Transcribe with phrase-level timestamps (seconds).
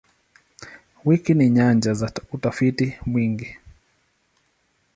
[1.05, 3.57] Wiki ni nyanja za utafiti mwingi.